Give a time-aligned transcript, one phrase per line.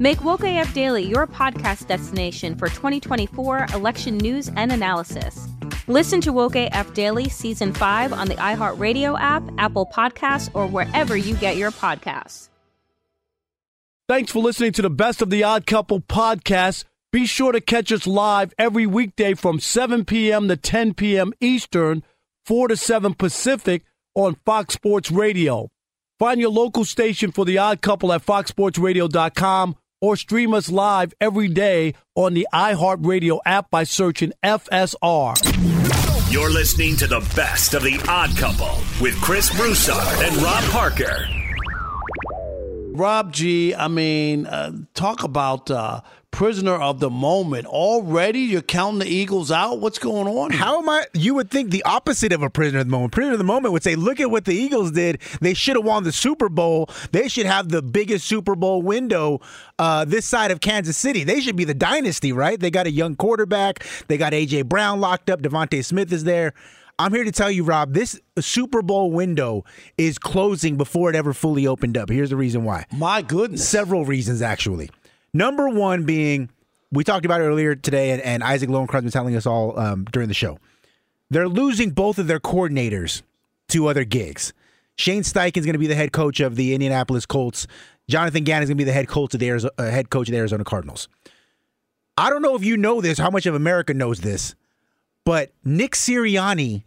[0.00, 5.48] Make Woke AF Daily your podcast destination for 2024 election news and analysis.
[5.88, 11.16] Listen to Woke AF Daily Season 5 on the iHeartRadio app, Apple Podcasts, or wherever
[11.16, 12.48] you get your podcasts.
[14.08, 16.84] Thanks for listening to the Best of the Odd Couple podcast.
[17.10, 20.46] Be sure to catch us live every weekday from 7 p.m.
[20.46, 21.32] to 10 p.m.
[21.40, 22.04] Eastern,
[22.46, 23.82] 4 to 7 Pacific
[24.14, 25.70] on Fox Sports Radio.
[26.20, 31.48] Find your local station for the Odd Couple at foxsportsradio.com or stream us live every
[31.48, 36.32] day on the iHeartRadio app by searching FSR.
[36.32, 41.26] You're listening to the best of the odd couple with Chris Broussard and Rob Parker.
[42.98, 46.00] Rob G, I mean, uh, talk about uh,
[46.30, 47.66] prisoner of the moment.
[47.66, 49.80] Already you're counting the Eagles out?
[49.80, 50.50] What's going on?
[50.50, 50.60] Here?
[50.60, 51.04] How am I?
[51.14, 53.12] You would think the opposite of a prisoner of the moment.
[53.12, 55.20] Prisoner of the moment would say, look at what the Eagles did.
[55.40, 56.88] They should have won the Super Bowl.
[57.12, 59.40] They should have the biggest Super Bowl window
[59.78, 61.24] uh, this side of Kansas City.
[61.24, 62.58] They should be the dynasty, right?
[62.58, 63.84] They got a young quarterback.
[64.08, 64.62] They got A.J.
[64.62, 65.42] Brown locked up.
[65.42, 66.54] DeVonta Smith is there.
[67.00, 69.64] I'm here to tell you, Rob, this Super Bowl window
[69.96, 72.10] is closing before it ever fully opened up.
[72.10, 72.86] Here's the reason why.
[72.92, 73.68] My goodness.
[73.68, 74.90] Several reasons, actually.
[75.38, 76.50] Number one being,
[76.90, 80.04] we talked about it earlier today, and, and Isaac Lowenkron was telling us all um,
[80.10, 80.58] during the show.
[81.30, 83.22] They're losing both of their coordinators
[83.68, 84.52] to other gigs.
[84.96, 87.68] Shane Steichen's going to be the head coach of the Indianapolis Colts.
[88.08, 90.26] Jonathan Gannon is going to be the head coach of the Arizona, uh, head coach
[90.26, 91.08] of the Arizona Cardinals.
[92.16, 94.56] I don't know if you know this, how much of America knows this,
[95.24, 96.82] but Nick Sirianni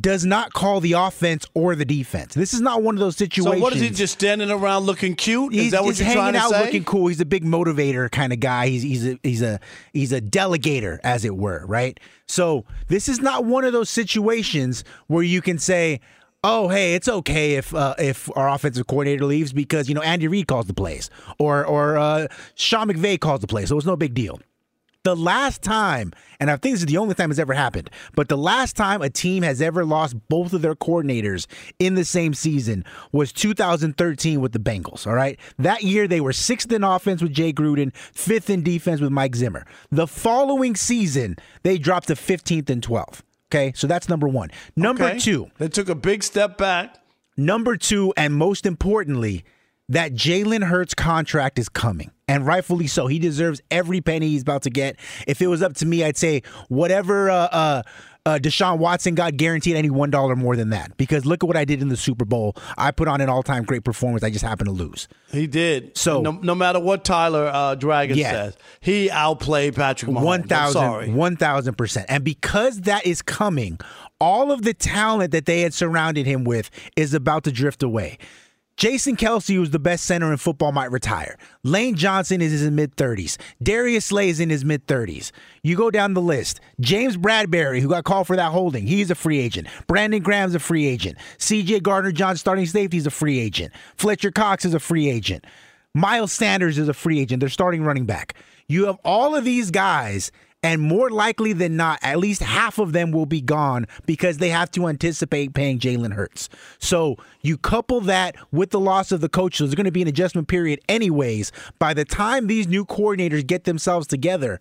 [0.00, 2.34] does not call the offense or the defense.
[2.34, 3.56] This is not one of those situations.
[3.56, 5.54] So what is he just standing around looking cute?
[5.54, 6.64] Is he's, that what you're hanging trying to out say?
[6.64, 7.06] looking cool.
[7.06, 8.68] He's a big motivator kind of guy.
[8.68, 9.60] He's he's a he's a
[9.92, 11.98] he's a delegator, as it were, right?
[12.26, 16.00] So this is not one of those situations where you can say,
[16.42, 20.26] "Oh, hey, it's okay if uh, if our offensive coordinator leaves because you know Andy
[20.26, 23.96] Reid calls the plays or or uh, Sean McVay calls the plays, so it's no
[23.96, 24.40] big deal."
[25.04, 28.30] The last time, and I think this is the only time it's ever happened, but
[28.30, 31.46] the last time a team has ever lost both of their coordinators
[31.78, 35.06] in the same season was 2013 with the Bengals.
[35.06, 35.38] All right.
[35.58, 39.36] That year, they were sixth in offense with Jay Gruden, fifth in defense with Mike
[39.36, 39.66] Zimmer.
[39.90, 43.20] The following season, they dropped to 15th and 12th.
[43.52, 43.74] Okay.
[43.76, 44.50] So that's number one.
[44.74, 45.18] Number Okay.
[45.18, 46.96] two, They took a big step back.
[47.36, 49.44] Number two, and most importantly,
[49.86, 53.06] that Jalen Hurts contract is coming, and rightfully so.
[53.06, 54.96] He deserves every penny he's about to get.
[55.26, 57.82] If it was up to me, I'd say whatever uh, uh,
[58.26, 60.96] uh, Deshaun Watson got guaranteed, any one dollar more than that.
[60.96, 62.56] Because look at what I did in the Super Bowl.
[62.78, 64.22] I put on an all-time great performance.
[64.22, 65.08] I just happened to lose.
[65.30, 65.96] He did.
[65.98, 68.30] So- no, no matter what Tyler uh, Dragon Yeah.
[68.32, 70.14] says, he outplayed Patrick Mahomes.
[70.14, 71.14] One One thousand.
[71.14, 72.06] One thousand percent.
[72.08, 73.78] And because that is coming,
[74.18, 78.16] all of the talent that they had surrounded him with is about to drift away.
[78.76, 81.38] Jason Kelce, who's the best center in football, might retire.
[81.62, 83.36] Lane Johnson is in his mid 30s.
[83.62, 85.30] Darius Slay is in his mid 30s.
[85.62, 86.60] You go down the list.
[86.80, 89.68] James Bradberry, who got called for that holding, he's a free agent.
[89.86, 91.18] Brandon Graham's a free agent.
[91.38, 93.72] CJ Gardner John, starting safety, is a free agent.
[93.94, 95.46] Fletcher Cox is a free agent.
[95.94, 97.38] Miles Sanders is a free agent.
[97.38, 98.34] They're starting running back.
[98.66, 100.32] You have all of these guys,
[100.64, 104.48] And more likely than not, at least half of them will be gone because they
[104.48, 106.48] have to anticipate paying Jalen Hurts.
[106.78, 110.00] So you couple that with the loss of the coach, so there's going to be
[110.00, 111.52] an adjustment period anyways.
[111.78, 114.58] By the time these new coordinators get themselves together,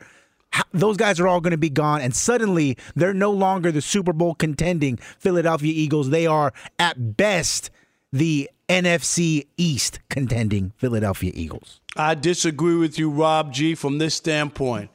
[0.73, 4.11] those guys are all going to be gone, and suddenly they're no longer the Super
[4.11, 6.09] Bowl contending Philadelphia Eagles.
[6.09, 7.71] They are, at best,
[8.11, 11.79] the NFC East contending Philadelphia Eagles.
[11.95, 14.89] I disagree with you, Rob G, from this standpoint.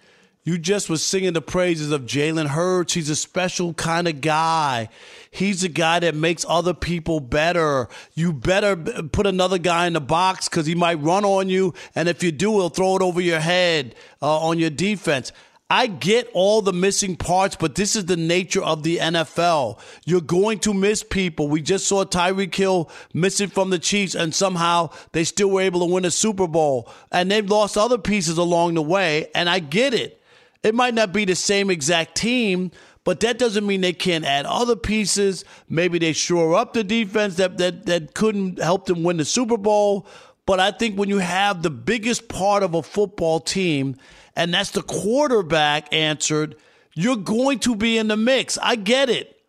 [0.49, 2.95] You just was singing the praises of Jalen Hurts.
[2.95, 4.89] He's a special kind of guy.
[5.31, 7.87] He's a guy that makes other people better.
[8.15, 12.09] You better put another guy in the box because he might run on you, and
[12.09, 15.33] if you do, he'll throw it over your head uh, on your defense.
[15.69, 19.79] I get all the missing parts, but this is the nature of the NFL.
[20.07, 21.49] You're going to miss people.
[21.49, 25.87] We just saw Tyreek Hill missing from the Chiefs, and somehow they still were able
[25.87, 26.91] to win a Super Bowl.
[27.13, 30.18] And they've lost other pieces along the way, and I get it.
[30.63, 32.73] It might not be the same exact team,
[33.05, 35.45] but that doesn't mean they can't add other pieces.
[35.69, 39.57] Maybe they shore up the defense that, that, that couldn't help them win the Super
[39.57, 40.07] Bowl.
[40.47, 43.97] But I think when you have the biggest part of a football team,
[44.35, 46.57] and that's the quarterback answered,
[46.95, 48.59] you're going to be in the mix.
[48.61, 49.41] I get it.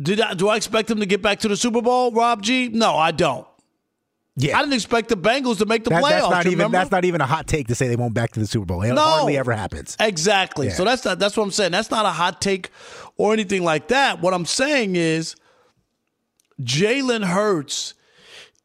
[0.00, 2.68] Did I, do I expect them to get back to the Super Bowl, Rob G?
[2.68, 3.46] No, I don't.
[4.36, 4.58] Yeah.
[4.58, 6.30] I didn't expect the Bengals to make the that, playoffs.
[6.30, 8.40] That's not, even, that's not even a hot take to say they won't back to
[8.40, 8.82] the Super Bowl.
[8.82, 9.96] It no, hardly ever happens.
[10.00, 10.66] Exactly.
[10.68, 10.72] Yeah.
[10.72, 11.70] So that's not, that's what I'm saying.
[11.70, 12.70] That's not a hot take
[13.16, 14.20] or anything like that.
[14.20, 15.36] What I'm saying is
[16.60, 17.94] Jalen Hurts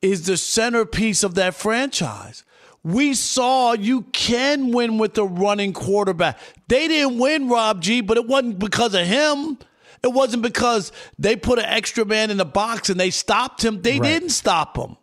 [0.01, 2.43] is the centerpiece of that franchise.
[2.83, 6.39] We saw you can win with the running quarterback.
[6.67, 9.59] They didn't win, Rob G, but it wasn't because of him.
[10.01, 13.81] It wasn't because they put an extra man in the box and they stopped him.
[13.81, 14.03] They right.
[14.03, 14.95] didn't stop him.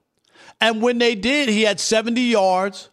[0.60, 2.88] And when they did, he had 70 yards.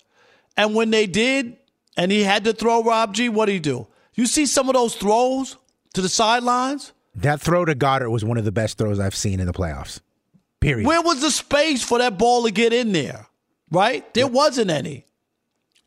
[0.57, 1.57] And when they did,
[1.97, 3.87] and he had to throw Rob G, what did he do?
[4.15, 5.57] You see some of those throws
[5.93, 6.91] to the sidelines?
[7.15, 9.99] That throw to Goedert was one of the best throws I've seen in the playoffs.
[10.59, 10.87] Period.
[10.87, 13.27] Where was the space for that ball to get in there?
[13.71, 14.11] Right?
[14.13, 14.31] There yep.
[14.31, 15.05] wasn't any.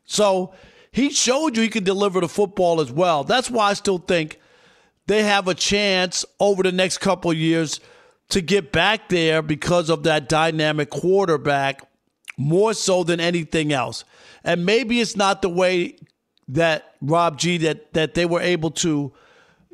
[0.05, 0.53] So
[0.91, 3.23] he showed you he could deliver the football as well.
[3.23, 4.39] That's why I still think
[5.07, 7.79] they have a chance over the next couple years
[8.29, 11.87] to get back there because of that dynamic quarterback
[12.37, 14.03] more so than anything else.
[14.43, 15.97] And maybe it's not the way
[16.49, 19.11] that Rob G that that they were able to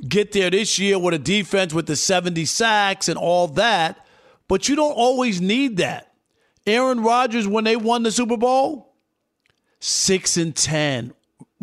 [0.07, 4.05] get there this year with a defense with the 70 sacks and all that,
[4.47, 6.13] but you don't always need that.
[6.65, 8.94] Aaron Rodgers when they won the Super Bowl,
[9.79, 11.13] 6 and 10.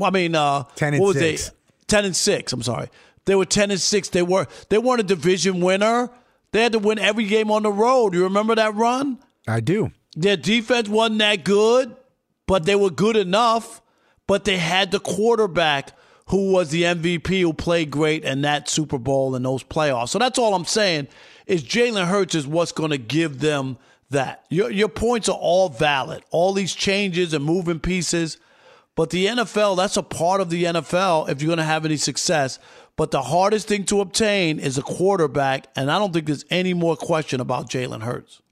[0.02, 1.48] I mean uh 10 and what was 6.
[1.48, 1.54] They?
[1.88, 2.88] 10 and 6, I'm sorry.
[3.24, 4.08] They were 10 and 6.
[4.10, 6.10] They were they weren't a division winner
[6.52, 8.14] they had to win every game on the road.
[8.14, 9.18] You remember that run?
[9.46, 9.92] I do.
[10.16, 11.94] Their defense wasn't that good,
[12.46, 13.80] but they were good enough.
[14.26, 15.92] But they had the quarterback
[16.28, 20.10] who was the MVP who played great in that Super Bowl and those playoffs.
[20.10, 21.08] So that's all I'm saying
[21.46, 23.76] is Jalen Hurts is what's going to give them
[24.10, 24.44] that.
[24.48, 26.22] Your, your points are all valid.
[26.30, 28.38] All these changes and moving pieces.
[28.94, 31.96] But the NFL, that's a part of the NFL if you're going to have any
[31.96, 32.60] success.
[33.00, 36.74] But the hardest thing to obtain is a quarterback, and I don't think there's any
[36.74, 38.42] more question about Jalen Hurts.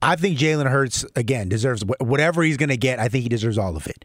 [0.00, 3.00] I think Jalen Hurts again deserves whatever he's going to get.
[3.00, 4.04] I think he deserves all of it.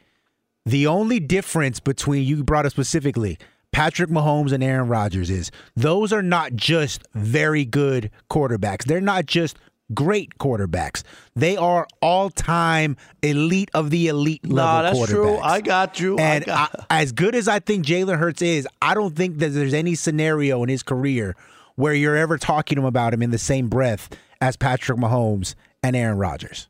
[0.65, 3.37] The only difference between you brought up specifically
[3.71, 8.85] Patrick Mahomes and Aaron Rodgers is those are not just very good quarterbacks.
[8.85, 9.59] They're not just
[9.93, 11.03] great quarterbacks.
[11.35, 15.37] They are all time elite of the elite level nah, that's true.
[15.37, 16.17] I got you.
[16.17, 16.85] And got...
[16.89, 19.95] I, as good as I think Jalen Hurts is, I don't think that there's any
[19.95, 21.35] scenario in his career
[21.75, 24.09] where you're ever talking about him in the same breath
[24.41, 26.67] as Patrick Mahomes and Aaron Rodgers.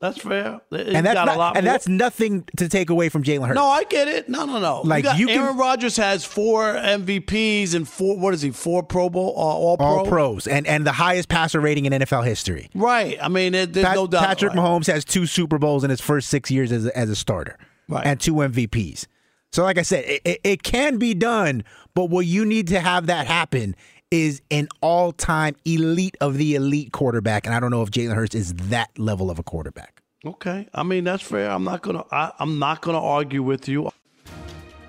[0.00, 0.62] That's fair.
[0.70, 3.56] and that's not, and that's nothing to take away from Jalen Hurts.
[3.56, 4.30] No, I get it.
[4.30, 4.80] No, no, no.
[4.80, 8.16] Like you, you Aaron Rodgers has four MVPs and four.
[8.16, 8.50] What is he?
[8.50, 9.86] Four Pro Bowl, uh, all pro?
[9.86, 12.70] all pros, and and the highest passer rating in NFL history.
[12.74, 13.18] Right.
[13.22, 14.24] I mean, it, there's Pat, no doubt.
[14.24, 14.64] Patrick right.
[14.64, 17.58] Mahomes has two Super Bowls in his first six years as a, as a starter,
[17.86, 18.06] right.
[18.06, 19.06] and two MVPs.
[19.52, 21.62] So, like I said, it, it, it can be done,
[21.94, 23.76] but what you need to have that happen
[24.10, 27.46] is an all time elite of the elite quarterback.
[27.46, 30.02] And I don't know if Jalen Hurts is that level of a quarterback.
[30.24, 30.68] Okay.
[30.74, 31.50] I mean, that's fair.
[31.50, 33.90] I'm not gonna I, I'm not gonna argue with you.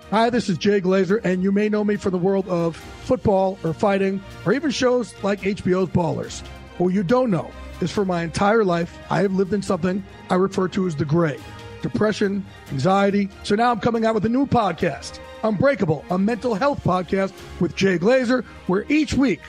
[0.10, 3.58] Hi, this is Jay Glazer, and you may know me from the world of football
[3.64, 6.46] or fighting or even shows like HBO's Ballers.
[6.80, 7.50] What you don't know
[7.80, 11.06] is for my entire life, I have lived in something I refer to as the
[11.06, 11.40] gray
[11.82, 13.30] depression, anxiety.
[13.44, 17.76] So now I'm coming out with a new podcast Unbreakable, a mental health podcast with
[17.76, 19.42] Jay Glazer, where each week,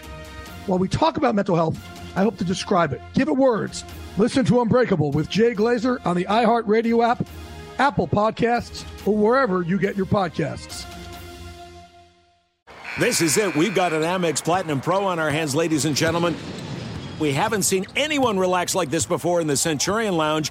[0.66, 1.78] while we talk about mental health,
[2.16, 3.84] I hope to describe it, give it words.
[4.18, 7.26] Listen to Unbreakable with Jay Glazer on the iHeartRadio app,
[7.78, 10.86] Apple Podcasts, or wherever you get your podcasts.
[12.98, 13.56] This is it.
[13.56, 16.36] We've got an Amex Platinum Pro on our hands, ladies and gentlemen.
[17.18, 20.50] We haven't seen anyone relax like this before in the Centurion Lounge.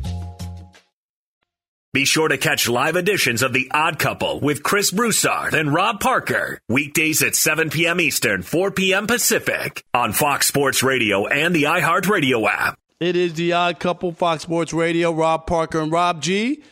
[1.93, 5.99] Be sure to catch live editions of The Odd Couple with Chris Broussard and Rob
[5.99, 6.61] Parker.
[6.69, 7.99] Weekdays at 7 p.m.
[7.99, 9.07] Eastern, 4 p.m.
[9.07, 12.79] Pacific on Fox Sports Radio and the iHeartRadio app.
[13.01, 15.11] It is the Odd Couple, Fox Sports Radio.
[15.11, 16.63] Rob Parker and Rob G.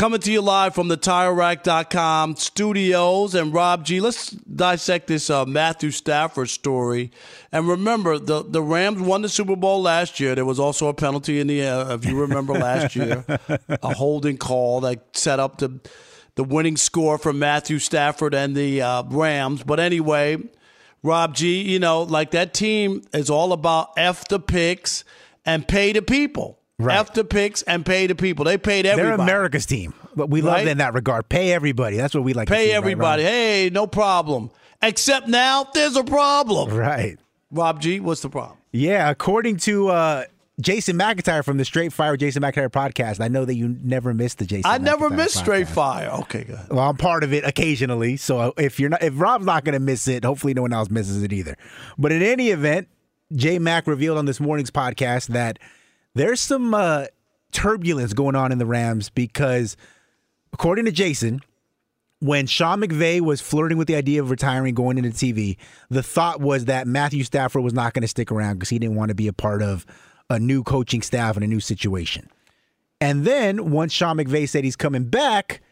[0.00, 3.34] Coming to you live from the TireRack.com studios.
[3.34, 7.10] And Rob G, let's dissect this uh, Matthew Stafford story.
[7.52, 10.34] And remember, the, the Rams won the Super Bowl last year.
[10.34, 13.26] There was also a penalty in the, uh, if you remember last year,
[13.68, 15.78] a holding call that set up the,
[16.34, 19.62] the winning score for Matthew Stafford and the uh, Rams.
[19.64, 20.38] But anyway,
[21.02, 25.04] Rob G, you know, like that team is all about F the picks
[25.44, 26.59] and pay the people.
[26.88, 28.44] F the picks and pay the people.
[28.44, 29.16] They paid everybody.
[29.16, 30.60] They're America's team, but we love Right?
[30.64, 31.28] them in that regard.
[31.28, 31.96] Pay everybody.
[31.96, 32.48] That's what we like.
[32.48, 33.22] to Pay see, right, everybody.
[33.24, 33.32] Ron?
[33.32, 34.50] hey, no problem.
[34.82, 36.70] Except now there's a problem.
[36.74, 37.18] Right.
[37.50, 38.56] Rob G, what's the problem?
[38.72, 40.24] Yeah, according to uh,
[40.60, 44.38] Jason McIntyre from the Straight Fire Jason McIntyre podcast, I know that you never missed
[44.38, 44.70] the Jason.
[44.70, 45.40] I never McIntyre missed podcast.
[45.40, 46.08] straight fire.
[46.20, 46.58] Okay, good.
[46.70, 49.80] Well, I'm part of it occasionally, so if you're not, if Rob's not going to
[49.80, 51.56] miss it, hopefully no one else misses it either.
[51.98, 52.88] But in any event,
[53.34, 55.58] J Mac revealed on this morning's podcast that
[56.14, 57.06] there's some uh,
[57.52, 59.76] turbulence going on in the Rams because,
[60.52, 61.40] according to Jason,
[62.20, 65.56] when Sean McVay was flirting with the idea of retiring, going into TV,
[65.88, 68.96] the thought was that Matthew Stafford was not going to stick around because he didn't
[68.96, 69.86] want to be a part of
[70.28, 72.28] a new coaching staff and a new situation.
[73.00, 75.62] And then once Sean McVay said he's coming back,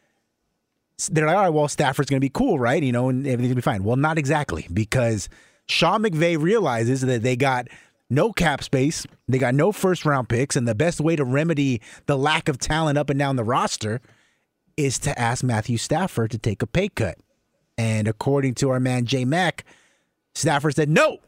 [1.11, 2.83] they're like, all right, well, Stafford's going to be cool, right?
[2.83, 3.85] You know, and everything's going to be fine.
[3.85, 5.29] Well, not exactly, because
[5.67, 7.69] Sean McVay realizes that they got
[8.11, 11.81] no cap space, they got no first round picks, and the best way to remedy
[12.07, 14.01] the lack of talent up and down the roster
[14.77, 17.19] is to ask Matthew Stafford to take a pay cut.
[17.77, 19.65] And according to our man Jay Mack,
[20.35, 21.19] Stafford said, no,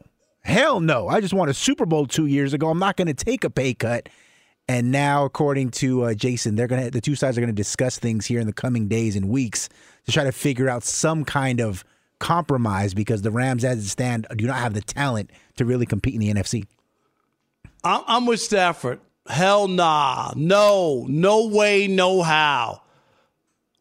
[0.43, 1.09] hell no.
[1.09, 2.71] I just won a Super Bowl two years ago.
[2.71, 4.09] I'm not going to take a pay cut.
[4.69, 8.27] And now, according to uh, Jason, they're gonna the two sides are gonna discuss things
[8.27, 9.69] here in the coming days and weeks
[10.07, 11.85] to try to figure out some kind of
[12.21, 16.15] compromise because the Rams, as it stand, do not have the talent to really compete
[16.15, 16.67] in the NFC.
[17.85, 19.01] I'm, I'm with Stafford.
[19.29, 20.33] Hell nah.
[20.35, 22.83] No, no way, no how.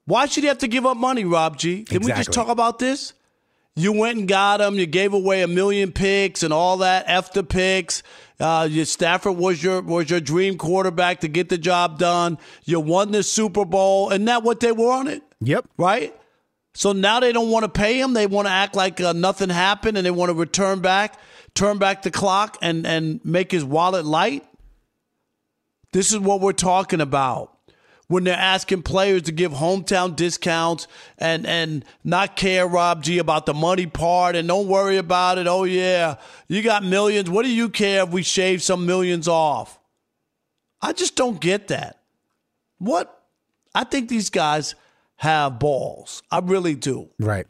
[0.06, 1.84] Why should he have to give up money, Rob G?
[1.84, 3.14] Did we just talk about this?
[3.76, 4.76] You went and got him.
[4.76, 8.04] You gave away a million picks and all that after picks.
[8.40, 12.38] Uh, your Stafford was your was your dream quarterback to get the job done.
[12.66, 15.22] You won the Super Bowl, and that what they wanted.
[15.42, 15.68] Yep.
[15.78, 16.16] Right.
[16.74, 18.14] So now they don't want to pay him.
[18.14, 21.20] They want to act like uh, nothing happened, and they want to return back,
[21.60, 24.46] turn back the clock, and and make his wallet light.
[25.92, 27.58] This is what we're talking about
[28.08, 30.88] when they're asking players to give hometown discounts
[31.18, 35.48] and and not care Rob G about the money part and don't worry about it.
[35.48, 36.16] Oh yeah,
[36.48, 37.30] you got millions.
[37.30, 39.78] What do you care if we shave some millions off?
[40.82, 42.00] I just don't get that.
[42.78, 43.16] What?
[43.76, 44.76] I think these guys
[45.18, 46.24] have balls.
[46.32, 47.10] I really do.
[47.20, 47.46] Right.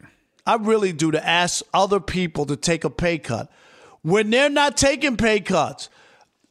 [0.47, 3.51] I really do to ask other people to take a pay cut
[4.01, 5.89] when they're not taking pay cuts.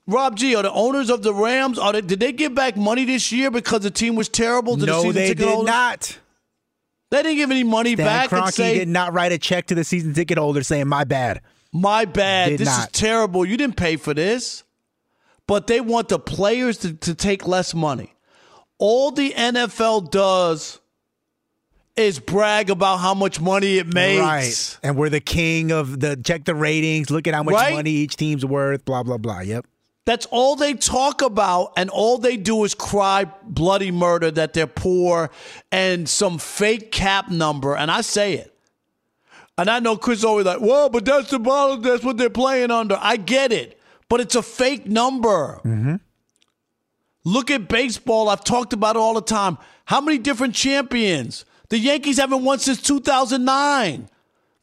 [0.07, 1.78] Rob G, are the owners of the Rams?
[1.78, 4.76] Are they, did they give back money this year because the team was terrible?
[4.78, 5.67] To No, season they did holders?
[5.67, 6.19] not.
[7.11, 9.75] They didn't give any money Dan back and say, did not write a check to
[9.75, 11.40] the season ticket holder saying my bad.
[11.73, 12.50] "My bad.
[12.50, 13.45] Did this is terrible.
[13.45, 14.64] You didn't pay for this."
[15.47, 18.14] But they want the players to, to take less money.
[18.78, 20.81] All the NFL does
[21.99, 24.21] is brag about how much money it makes.
[24.21, 24.78] Right.
[24.83, 27.75] And we're the king of the check the ratings, look at how much Right?
[27.75, 29.40] money each team's worth, blah, blah, blah.
[29.40, 29.67] Yep.
[30.05, 34.67] That's all they talk about, and all they do is cry bloody murder that they're
[34.67, 35.31] poor
[35.71, 37.76] and some fake cap number.
[37.76, 38.55] And I say it.
[39.59, 42.71] And I know Chris always like, well, but that's the bottle, that's what they're playing
[42.71, 42.97] under.
[42.99, 43.78] I get it,
[44.09, 45.61] but it's a fake number.
[45.64, 45.97] Mm-hmm.
[47.25, 48.31] Look at baseball.
[48.31, 49.59] I've talked about it all the time.
[49.85, 51.45] How many different champions?
[51.71, 54.09] The Yankees haven't won since 2009.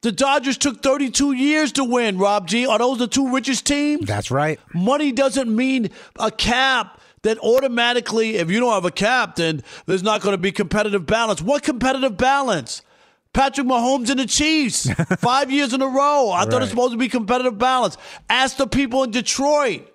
[0.02, 2.68] The Dodgers took 32 years to win, Rob G.
[2.68, 4.06] Are those the two richest teams?
[4.08, 4.60] That's right.
[4.74, 10.04] Money doesn't mean a cap that automatically, if you don't have a cap, then there's
[10.04, 11.42] not going to be competitive balance.
[11.42, 12.84] What competitive balance?
[13.34, 14.88] Patrick Mahomes and the Chiefs,
[15.20, 16.30] five years in a row.
[16.32, 16.62] I thought Right.
[16.62, 17.98] it's supposed to be competitive balance.
[18.30, 19.92] Ask the people in Detroit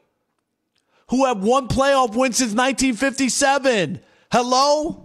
[1.09, 4.01] who have one playoff win since 1957.
[4.33, 5.05] Hello?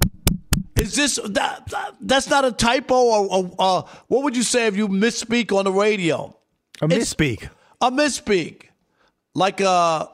[0.76, 4.68] Is this that, that- that's not a typo or, or uh, what would you say
[4.68, 6.36] if you misspeak on the radio?
[6.82, 7.50] A It's- misspeak.
[7.82, 8.64] A misspeak.
[9.34, 10.08] Like uh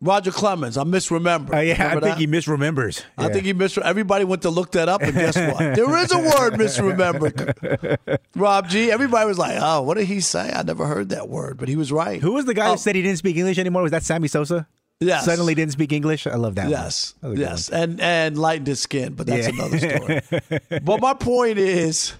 [0.00, 1.56] Roger Clemens, I misremember.
[1.56, 2.20] Oh, yeah, I Remember think that?
[2.20, 3.02] he misremembers.
[3.16, 3.32] I Yeah.
[3.32, 3.76] think he mis.
[3.78, 5.58] Everybody went to look that up, and guess what?
[5.74, 8.18] there is a word misremembered.
[8.36, 8.92] Rob G.
[8.92, 10.52] Everybody was like, "Oh, what did he say?
[10.54, 12.20] I never heard that word," but he was right.
[12.22, 12.70] Who was the guy Oh.
[12.72, 13.82] that said he didn't speak English anymore?
[13.82, 14.68] Was that Sammy Sosa?
[15.00, 15.24] Yes.
[15.24, 16.26] Suddenly didn't speak English?
[16.26, 17.32] I love that Yes, one.
[17.36, 19.54] That was a yes, and and lightened his skin, but that's Yeah.
[19.54, 20.80] another story.
[20.82, 22.14] but my point is,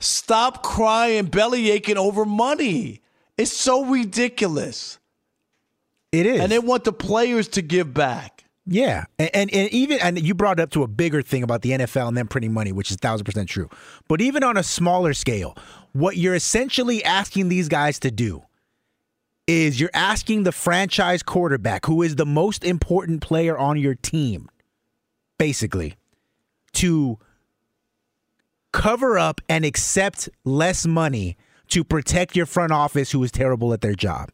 [0.00, 3.00] stop crying, belly aching over money.
[3.38, 4.98] It's so ridiculous.
[6.10, 6.40] It is.
[6.40, 8.44] And they want the players to give back.
[8.66, 11.70] Yeah, and, and and even and you brought up to a bigger thing about the
[11.70, 13.68] NFL and them printing money, which is thousand percent true.
[14.08, 15.56] But even on a smaller scale,
[15.92, 18.42] what you're essentially asking these guys to do
[19.46, 24.48] is you're asking the franchise quarterback, who is the most important player on your team,
[25.38, 25.96] basically,
[26.72, 27.18] to
[28.72, 31.36] cover up and accept less money
[31.68, 34.30] to protect your front office, who is terrible at their job.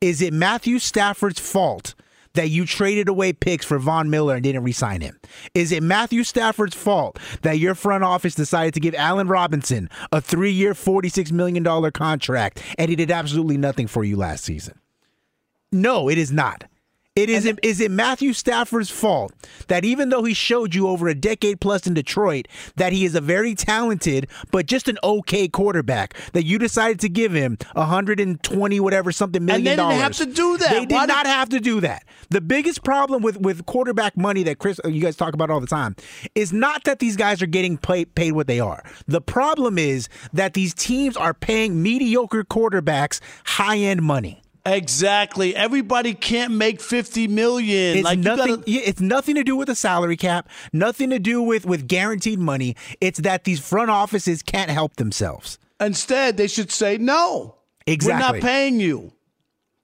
[0.00, 1.94] Is it Matthew Stafford's fault
[2.38, 5.18] that you traded away picks for Von Miller and didn't re-sign him?
[5.54, 10.20] Is it Matthew Stafford's fault that your front office decided to give Allen Robinson a
[10.20, 14.78] three-year, $46 million contract and he did absolutely nothing for you last season?
[15.72, 16.64] No, it is not.
[17.18, 19.32] It is it, is it Matthew Stafford's fault
[19.66, 23.14] that even though he showed you over a decade plus in Detroit that he is
[23.16, 28.80] a very talented but just an okay quarterback that you decided to give him 120
[28.80, 30.00] whatever something million they didn't dollars.
[30.00, 30.70] have to do that.
[30.70, 32.04] They did Why did- not have to do that.
[32.30, 35.66] The biggest problem with with quarterback money that Chris you guys talk about all the
[35.66, 35.96] time
[36.34, 38.84] is not that these guys are getting paid what they are.
[39.06, 44.42] The problem is that these teams are paying mediocre quarterbacks high end money.
[44.74, 45.54] Exactly.
[45.56, 47.96] Everybody can't make fifty million.
[47.98, 48.56] It's like nothing.
[48.56, 50.48] gotta- It's nothing to do with the salary cap.
[50.72, 52.76] Nothing to do with with guaranteed money.
[53.00, 55.58] It's that these front offices can't help themselves.
[55.80, 57.54] Instead, they should say no.
[57.86, 58.12] Exactly.
[58.26, 59.12] We're not paying you.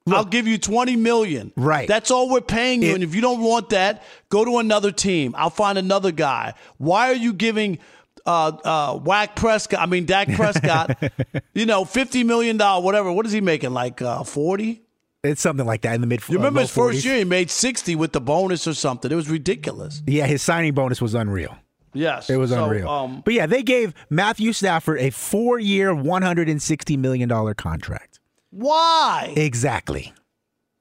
[0.07, 1.53] I'll give you twenty million.
[1.57, 1.89] Right.
[1.89, 2.91] That's all we're paying you.
[2.91, 5.35] It- and if you don't want that, go to another team.
[5.39, 6.53] I'll find another guy.
[6.77, 7.79] Why are you giving
[8.27, 9.81] uh uh Whack Prescott?
[9.81, 10.97] I mean Dak Prescott.
[11.55, 13.13] you know, fifty million dollar whatever.
[13.13, 13.73] What is he making?
[13.73, 14.83] Like uh, forty?
[15.23, 16.21] It's something like that in the mid.
[16.29, 17.05] You remember uh, his first 40s.
[17.07, 19.11] year, he made 60 with the bonus or something.
[19.11, 20.03] It was ridiculous.
[20.07, 21.57] Yeah, his signing bonus was unreal.
[21.95, 22.29] Yes.
[22.29, 22.87] It was So, unreal.
[22.91, 27.55] um, but yeah, they gave Matthew Stafford a four-year, one hundred and sixty million dollar
[27.55, 28.21] contract.
[28.51, 29.33] why?
[29.35, 30.13] Exactly.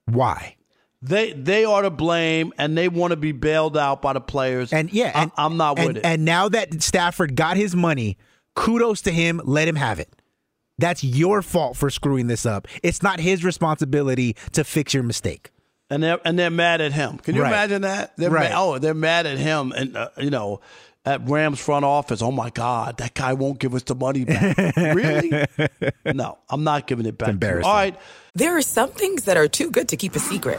[0.06, 0.56] Why?
[1.06, 4.72] They they are to blame, and they want to be bailed out by the players.
[4.72, 6.04] And yeah, and, I, am not and, with it.
[6.04, 8.16] And now that Stafford got his money,
[8.54, 9.38] kudos to him.
[9.44, 10.08] Let him have it.
[10.78, 12.66] That's your fault for screwing this up.
[12.82, 15.50] It's not his responsibility to fix your mistake.
[15.90, 17.18] and they're and they're mad at him.
[17.18, 17.48] Can you Right.
[17.48, 18.16] imagine that?
[18.16, 18.48] They're Right.
[18.50, 20.62] mad, oh, they're mad at him, and uh, you know,
[21.04, 22.22] at Rams front office.
[22.22, 24.56] Oh my God, that guy won't give us the money back.
[24.76, 25.44] really?
[26.06, 27.26] No, I'm not giving it back.
[27.26, 27.66] to embarrassing.
[27.70, 27.94] All right,
[28.34, 30.58] There are some things that are too good to keep a secret.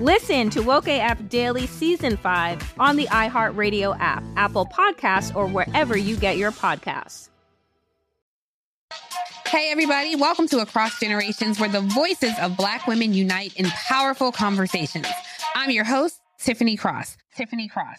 [0.00, 5.96] Listen to Woke AF Daily Season 5 on the iHeartRadio app, Apple Podcasts, or wherever
[5.96, 7.30] you get your podcasts.
[9.48, 14.30] Hey, everybody, welcome to Across Generations, where the voices of Black women unite in powerful
[14.30, 15.08] conversations.
[15.56, 17.16] I'm your host, Tiffany Cross.
[17.34, 17.98] Tiffany Cross.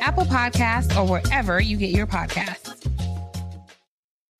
[0.00, 2.76] Apple Podcasts, or wherever you get your podcasts.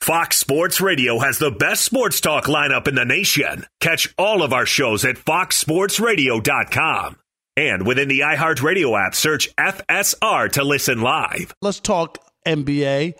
[0.01, 3.67] Fox Sports Radio has the best sports talk lineup in the nation.
[3.81, 7.17] Catch all of our shows at foxsportsradio.com.
[7.57, 11.53] And within the iHeartRadio app, search FSR to listen live.
[11.61, 13.15] let's talk NBA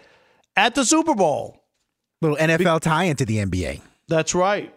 [0.57, 1.59] at the Super Bowl.
[2.23, 3.83] Little NFL tie into the NBA.
[4.09, 4.75] That's right.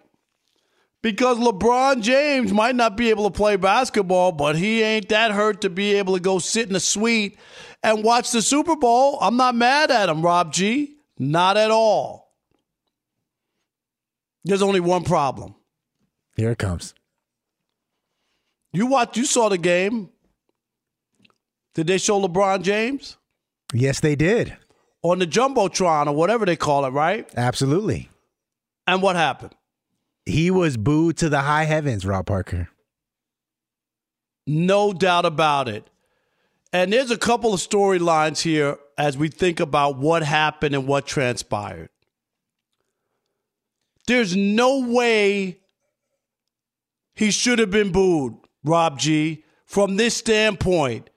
[1.03, 5.59] Because LeBron James might not be able to play basketball, but he ain't that hurt
[5.61, 7.37] to be able to go sit in a suite
[7.83, 9.17] and watch the Super Bowl.
[9.19, 10.95] I'm not mad at him, Rob G.
[11.19, 12.33] Not at all.
[14.45, 15.55] There's only one problem.
[16.37, 16.93] Here it comes.
[18.71, 20.09] You watched, you saw the game.
[21.75, 23.17] Did they show LeBron James?
[23.73, 24.55] Yes, they did.
[25.01, 27.29] On the Jumbotron or whatever they call it, right?
[27.35, 28.09] Absolutely.
[28.87, 29.53] And what happened?
[30.25, 32.69] He was booed to the high heavens, Rob Parker.
[34.47, 35.89] No doubt about it.
[36.71, 41.05] And there's a couple of storylines here as we think about what happened and what
[41.05, 41.89] transpired.
[44.07, 45.59] There's no way
[47.15, 51.09] he should have been booed, Rob G, from this standpoint.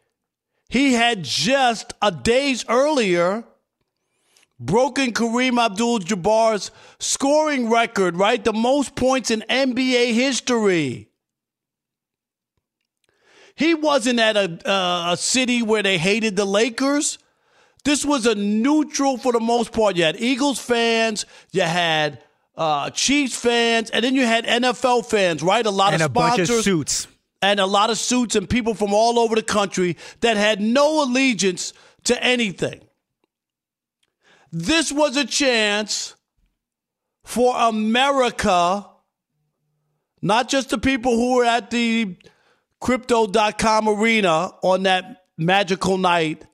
[0.68, 3.44] He had just a days earlier
[4.58, 8.42] broken Kareem Abdul Jabbar's scoring record, right?
[8.42, 11.08] The most points in NBA history.
[13.54, 17.18] He wasn't at a, uh, a city where they hated the Lakers.
[17.84, 19.96] This was a neutral for the most part.
[19.96, 22.22] You had Eagles fans, you had
[22.56, 25.64] uh, Chiefs fans, and then you had NFL fans, right?
[25.64, 27.06] A lot and of sponsors of suits.
[27.40, 31.02] and a lot of suits and people from all over the country that had no
[31.04, 31.72] allegiance
[32.04, 32.80] to anything.
[34.52, 36.14] This was a chance
[37.24, 38.86] for America,
[40.22, 42.16] not just the people who were at the
[42.80, 46.44] crypto.com arena on that magical night,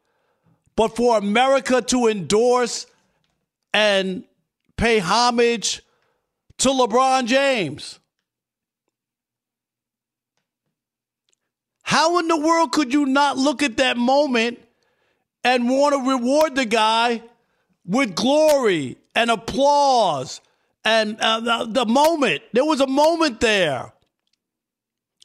[0.77, 2.87] but for America to endorse
[3.75, 4.25] and
[4.77, 5.83] pay homage
[6.59, 7.99] to LeBron James.
[11.83, 14.59] How in the world could you not look at that moment
[15.45, 17.23] and want to reward the guy
[17.85, 20.41] with glory and applause
[20.85, 22.43] and uh, the, the moment?
[22.53, 23.93] There was a moment there.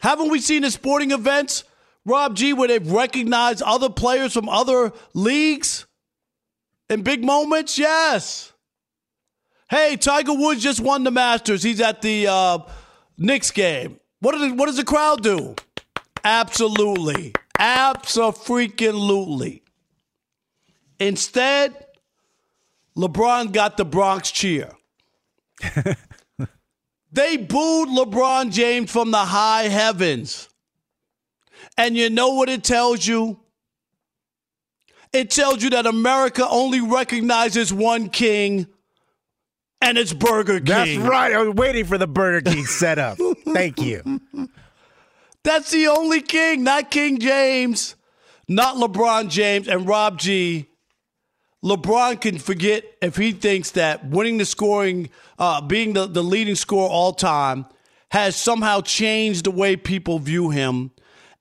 [0.02, 1.64] Haven't we seen in sporting events,
[2.06, 5.86] Rob G, where they've recognized other players from other leagues
[6.90, 7.78] in big moments?
[7.78, 8.54] Yes.
[9.70, 11.64] Hey, Tiger Woods just won the Masters.
[11.64, 12.60] He's at the uh,
[13.18, 14.00] Knicks game.
[14.20, 15.56] What, the, what does the crowd do?
[16.24, 17.34] Absolutely.
[17.60, 19.64] Absolutely.
[21.00, 21.87] Instead,
[22.98, 24.72] LeBron got the Bronx cheer.
[27.12, 30.50] they booed LeBron James from the high heavens.
[31.78, 33.40] And you know what it tells you?
[35.14, 38.68] It tells you that America only recognizes one king,
[39.80, 40.66] and it's Burger King.
[40.66, 41.34] That's right.
[41.34, 43.18] I was waiting for the Burger King setup.
[43.46, 44.20] Thank you.
[45.44, 47.96] That's the only king, not King James,
[48.50, 50.68] not LeBron James and Rob G.
[51.64, 56.56] LeBron can forget if he thinks that winning the scoring, uh, being the, the leading
[56.56, 57.66] scorer all time,
[58.10, 60.92] has somehow changed the way people view him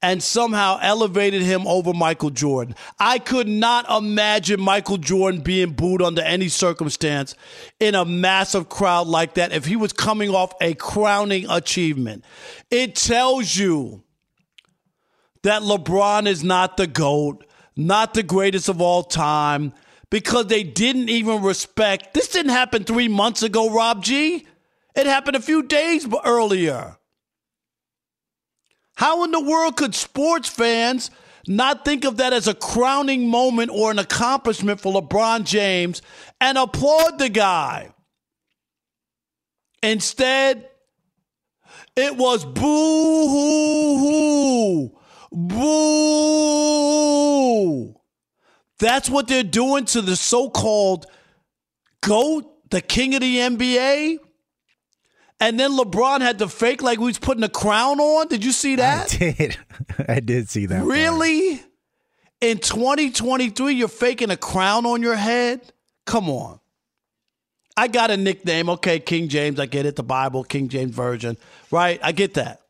[0.02, 2.74] and somehow elevated him over Michael Jordan.
[2.98, 7.34] I could not imagine Michael Jordan being booed under any circumstance
[7.80, 12.24] in a massive crowd like that if he was coming off a crowning achievement.
[12.70, 14.02] It tells you
[15.42, 19.72] that LeBron is not the GOAT, not the greatest of all time,
[20.10, 22.14] because they didn't even respect.
[22.14, 24.46] This didn't happen three months ago, Rob G.
[24.94, 26.96] It happened a few days earlier.
[28.96, 31.10] How in the world could sports fans
[31.46, 36.00] not think of that as a crowning moment or an accomplishment for LeBron James
[36.40, 37.90] and applaud the guy?
[39.82, 40.66] Instead,
[41.94, 44.98] it was boo hoo hoo,
[45.32, 45.66] boo.
[48.78, 51.06] That's what they're doing to the so called
[52.02, 54.18] GOAT, the king of the NBA.
[55.38, 58.28] And then LeBron had to fake like he was putting a crown on.
[58.28, 59.14] Did you see that?
[59.14, 59.56] I did.
[60.08, 60.82] I did see that.
[60.84, 61.62] Really?
[62.40, 65.72] In 2023, you're faking a crown on your head?
[66.04, 66.60] Come on.
[67.76, 68.70] I got a nickname.
[68.70, 69.60] Okay, King James.
[69.60, 69.96] I get it.
[69.96, 71.36] The Bible, King James Version.
[71.70, 72.00] Right?
[72.02, 72.60] I get that.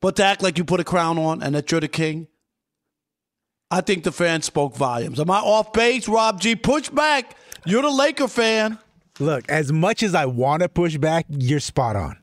[0.00, 2.28] But to act like you put a crown on and that you're the king,
[3.70, 5.20] I think the fans spoke volumes.
[5.20, 6.56] Am I off base, Rob G?
[6.56, 7.36] Push back.
[7.66, 8.78] You're the Laker fan.
[9.18, 12.16] Look, as much as I want to push back, you're spot on.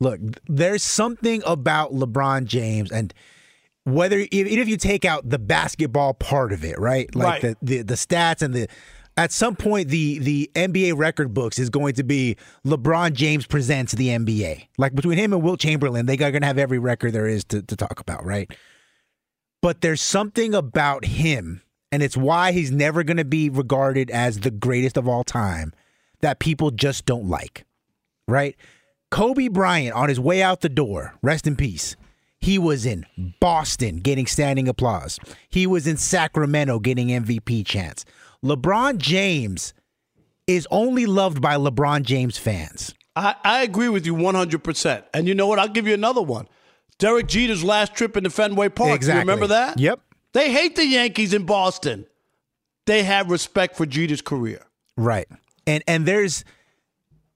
[0.00, 3.12] Look, there's something about LeBron James and
[3.84, 7.12] whether even if you take out the basketball part of it, right?
[7.14, 7.56] Like Right.
[7.62, 8.68] the, the the stats and the
[9.16, 13.92] at some point the the NBA record books is going to be LeBron James presents
[13.92, 14.66] the NBA.
[14.76, 17.44] Like between him and Wilt Chamberlain, they are going to have every record there is
[17.44, 18.52] to, to talk about, right?
[19.66, 24.38] But there's something about him, and it's why he's never going to be regarded as
[24.38, 25.72] the greatest of all time
[26.20, 27.64] that people just don't like,
[28.28, 28.54] right?
[29.10, 31.96] Kobe Bryant on his way out the door, rest in peace.
[32.38, 33.06] He was in
[33.40, 35.18] Boston getting standing applause.
[35.48, 38.04] He was in Sacramento getting MVP chants.
[38.44, 39.74] LeBron James
[40.46, 42.94] is only loved by LeBron James fans.
[43.16, 45.02] I, I agree with you 100%.
[45.12, 45.58] And you know what?
[45.58, 46.46] I'll give you another one.
[46.98, 48.94] Derek Jeter's last trip into Fenway Park.
[48.94, 49.18] Exactly.
[49.18, 49.78] You remember that?
[49.78, 50.00] Yep.
[50.32, 52.06] They hate the Yankees in Boston.
[52.86, 54.64] They have respect for Jeter's career.
[54.96, 55.28] Right.
[55.66, 56.44] And and there's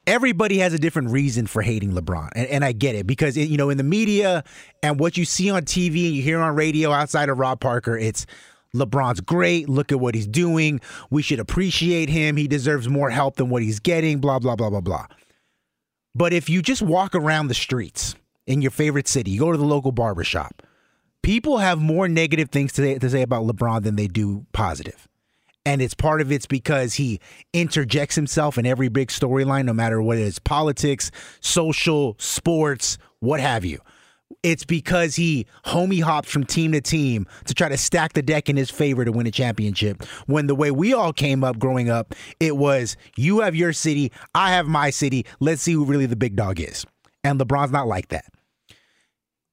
[0.07, 2.31] everybody has a different reason for hating LeBron.
[2.35, 4.45] And, and I get it because it, you know in the media
[4.83, 7.97] and what you see on TV and you hear on radio outside of Rob Parker,
[7.97, 8.27] it's
[8.75, 9.69] LeBron's great.
[9.69, 10.81] Look at what he's doing.
[11.11, 12.37] We should appreciate him.
[12.37, 15.07] He deserves more help than what he's getting, blah blah blah blah blah.
[16.15, 18.15] But if you just walk around the streets
[18.51, 20.63] in your favorite city, you go to the local barber shop,
[21.23, 25.07] people have more negative things to say, to say about LeBron than they do positive.
[25.65, 27.21] And it's part of it's because he
[27.53, 33.39] interjects himself in every big storyline, no matter what it is politics, social, sports, what
[33.39, 33.79] have you.
[34.43, 38.49] It's because he homie hops from team to team to try to stack the deck
[38.49, 40.03] in his favor to win a championship.
[40.27, 44.11] When the way we all came up growing up, it was you have your city,
[44.35, 45.25] I have my city.
[45.39, 46.85] Let's see who really the big dog is.
[47.23, 48.25] And LeBron's not like that.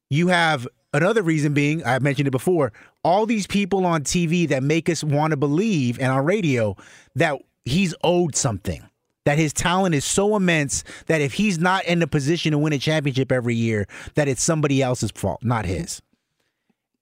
[0.09, 2.71] You have another reason being, I mentioned it before,
[3.03, 6.75] all these people on TV that make us want to believe and on radio
[7.15, 8.87] that he's owed something.
[9.25, 12.71] That his talent is so immense that if he's not in a position to win
[12.71, 15.81] a championship every year, that it's somebody else's fault, not mm-hmm.
[15.81, 16.01] his.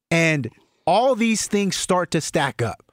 [0.10, 0.50] And
[0.88, 2.92] all these things start to stack up.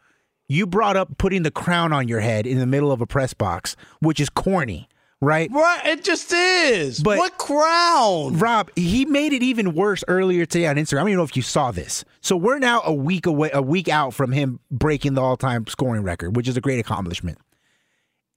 [0.49, 3.33] You brought up putting the crown on your head in the middle of a press
[3.33, 4.87] box, which is corny
[5.23, 5.49] right?
[5.53, 7.01] Right, it just is.
[7.01, 8.39] But what crown?
[8.39, 10.97] Rob, he made it even worse earlier today on Instagram.
[10.97, 12.05] I don't even know if you saw this.
[12.21, 16.03] So we're now a week away, a week out from him breaking the all-time scoring
[16.03, 17.39] record, which is a great accomplishment.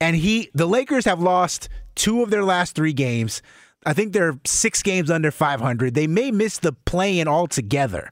[0.00, 3.42] And he, the Lakers have lost two of their last three games.
[3.84, 5.94] I think they're six games under 500.
[5.94, 8.10] They may miss the play-in altogether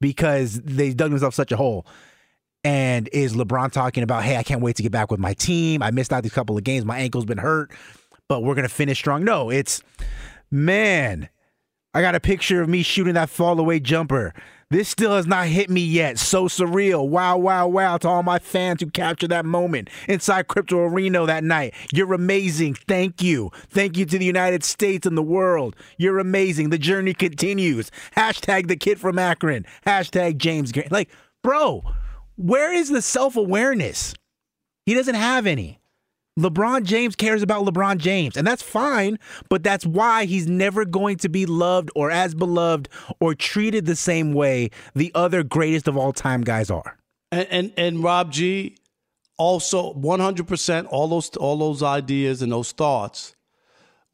[0.00, 1.86] because they dug themselves such a hole.
[2.64, 5.82] And is LeBron talking about, hey, I can't wait to get back with my team.
[5.82, 6.84] I missed out these couple of games.
[6.84, 7.70] My ankle's been hurt
[8.28, 9.24] but we're going to finish strong.
[9.24, 9.82] No, it's,
[10.50, 11.28] man,
[11.94, 14.34] I got a picture of me shooting that fall away jumper.
[14.68, 16.18] This still has not hit me yet.
[16.18, 17.08] So surreal.
[17.08, 21.44] Wow, wow, wow to all my fans who captured that moment inside Crypto Arena that
[21.44, 21.72] night.
[21.92, 22.74] You're amazing.
[22.74, 23.52] Thank you.
[23.70, 25.76] Thank you to the United States and the world.
[25.98, 26.70] You're amazing.
[26.70, 27.92] The journey continues.
[28.16, 29.66] Hashtag the kid from Akron.
[29.86, 30.88] Hashtag James Gang.
[30.90, 31.10] Like,
[31.44, 31.84] bro,
[32.36, 34.14] where is the self awareness?
[34.84, 35.78] He doesn't have any.
[36.38, 39.18] LeBron James cares about LeBron James, and that's fine,
[39.48, 42.88] but that's why he's never going to be loved or as beloved
[43.20, 46.98] or treated the same way the other greatest of all time guys are.
[47.32, 48.76] And and, and Rob G
[49.38, 53.34] also 100% all those all those ideas and those thoughts.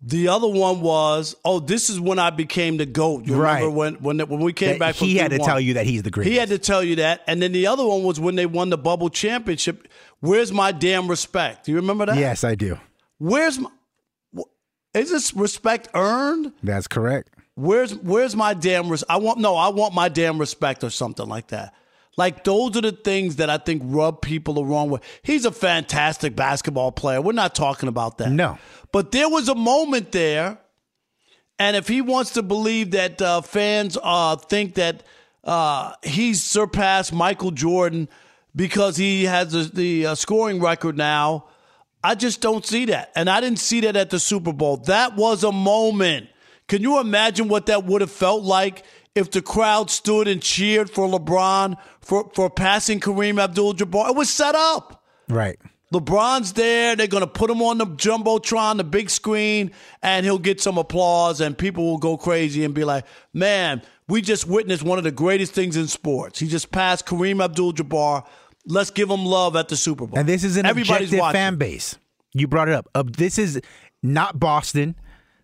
[0.04, 3.24] The other one was, oh, this is when I became the goat.
[3.24, 3.62] You right.
[3.62, 4.94] remember when when when we came that back?
[4.96, 5.48] he had to one.
[5.48, 6.32] tell you that he's the greatest.
[6.32, 8.70] He had to tell you that, and then the other one was when they won
[8.70, 9.86] the bubble championship.
[10.22, 11.66] Where's my damn respect?
[11.66, 12.16] Do you remember that?
[12.16, 12.78] Yes, I do.
[13.18, 13.70] Where's my
[14.94, 16.52] is this respect earned?
[16.62, 17.30] That's correct.
[17.56, 21.28] Where's where's my damn res- I want no, I want my damn respect or something
[21.28, 21.74] like that.
[22.16, 25.00] Like those are the things that I think rub people the wrong way.
[25.24, 27.20] He's a fantastic basketball player.
[27.20, 28.30] We're not talking about that.
[28.30, 28.58] No.
[28.92, 30.56] But there was a moment there,
[31.58, 35.02] and if he wants to believe that uh, fans uh, think that
[35.42, 38.08] uh, he's surpassed Michael Jordan
[38.54, 41.46] because he has the, the uh, scoring record now.
[42.04, 43.12] I just don't see that.
[43.14, 44.78] And I didn't see that at the Super Bowl.
[44.78, 46.28] That was a moment.
[46.68, 48.84] Can you imagine what that would have felt like
[49.14, 54.10] if the crowd stood and cheered for LeBron for, for passing Kareem Abdul Jabbar?
[54.10, 55.04] It was set up.
[55.28, 55.58] Right.
[55.92, 56.96] LeBron's there.
[56.96, 60.78] They're going to put him on the Jumbotron, the big screen, and he'll get some
[60.78, 65.04] applause, and people will go crazy and be like, man, we just witnessed one of
[65.04, 66.38] the greatest things in sports.
[66.38, 68.26] He just passed Kareem Abdul Jabbar.
[68.66, 70.18] Let's give them love at the Super Bowl.
[70.18, 71.38] And this is an Everybody's objective watching.
[71.38, 71.98] fan base.
[72.34, 72.88] You brought it up.
[72.94, 73.60] Uh, this is
[74.02, 74.94] not Boston.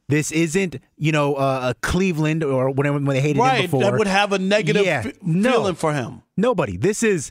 [0.09, 3.83] This isn't, you know, uh, Cleveland or whenever when they hated right, him before.
[3.83, 5.53] that would have a negative Yeah, f- no.
[5.53, 6.23] feeling for him.
[6.37, 6.77] Nobody.
[6.79, 7.31] This is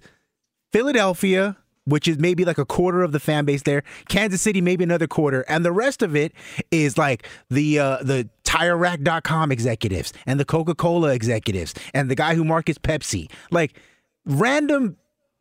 [0.72, 3.84] Philadelphia, which is maybe like a quarter of the fan base there.
[4.10, 6.34] Kansas City, maybe another quarter, and the rest of it
[6.70, 12.36] is like the uh, the TireRack.com executives and the Coca Cola executives and the guy
[12.36, 13.32] who markets Pepsi.
[13.50, 13.80] Like
[14.26, 14.98] random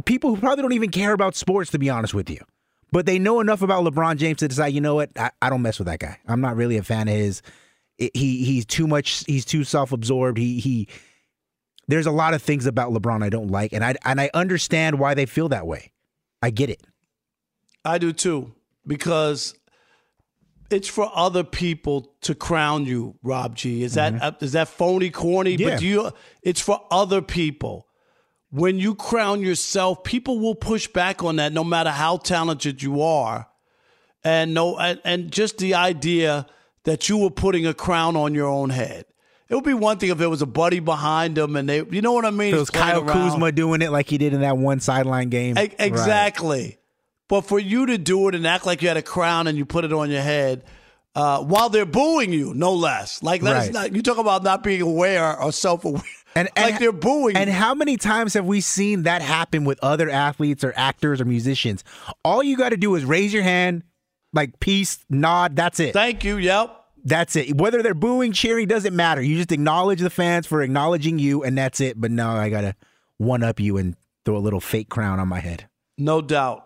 [0.07, 2.39] people who probably don't even care about sports, to be honest with you.
[2.93, 5.61] But they know enough about LeBron James to decide, you know what, I, I don't
[5.61, 6.19] mess with that guy.
[6.27, 7.43] I'm not really a fan of his.
[7.99, 9.25] It- he he's too much.
[9.27, 10.39] He's too self absorbed.
[10.39, 10.89] He he.
[11.89, 14.99] There's a lot of things about LeBron I don't like, and I and I understand
[14.99, 15.93] why they feel that way.
[16.43, 16.83] I get it.
[17.85, 18.53] I do too,
[18.87, 19.55] because
[20.71, 23.83] it's for other people to crown you, Rob G.
[23.83, 25.53] Is that uh, is that phony, corny?
[25.55, 25.71] Yeah.
[25.71, 26.11] But do you?
[26.43, 27.86] It's for other people.
[28.57, 33.03] When you crown yourself, people will push back on that, no matter how talented you
[33.03, 33.49] are,
[34.25, 36.47] and no, and, and just the idea
[36.85, 39.05] that you were putting a crown on your own head.
[39.49, 42.01] It would be one thing if there was a buddy behind them, and they, you
[42.01, 42.49] know what I mean?
[42.49, 43.09] If it was Kyle around.
[43.31, 45.57] Kuzma doing it like he did in that one sideline game.
[45.59, 45.75] E- Right.
[45.79, 46.79] Exactly.
[47.29, 49.67] But for you to do it and act like you had a crown and you
[49.67, 50.65] put it on your head
[51.15, 53.23] uh, while they're booing you, no less.
[53.23, 53.73] Like that's Right.
[53.75, 53.95] not.
[53.95, 56.03] You talk about not being aware or self-aware.
[56.37, 57.37] And, like they're booing.
[57.37, 61.25] And how many times have we seen that happen with other athletes or actors or
[61.25, 61.83] musicians?
[62.25, 63.83] All you got to do is raise your hand,
[64.33, 65.57] like peace, nod.
[65.57, 65.93] That's it.
[65.93, 66.37] Thank you.
[66.37, 66.85] Yep.
[67.05, 67.57] That's it.
[67.57, 69.23] Whether they're booing, cheering, doesn't matter.
[69.23, 72.01] You just acknowledge the fans for acknowledging you, and that's it.
[72.01, 72.75] But now I gotta
[73.17, 75.69] one up you and throw a little fake crown on my head.
[75.97, 76.66] No doubt.